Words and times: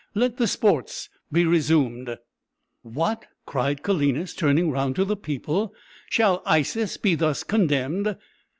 Let 0.15 0.37
the 0.37 0.47
sports 0.47 1.09
be 1.31 1.45
resumed." 1.45 2.17
"What!" 2.81 3.27
cried 3.45 3.83
Calenus, 3.83 4.33
turning 4.33 4.71
round 4.71 4.95
to 4.95 5.05
the 5.05 5.15
people, 5.15 5.75
"shall 6.09 6.41
Isis 6.43 6.97
be 6.97 7.13
thus 7.13 7.43
contemned? 7.43 8.17